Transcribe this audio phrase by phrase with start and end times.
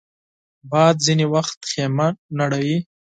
[0.71, 2.07] باد ځینې وخت خېمه
[2.39, 2.77] نړوي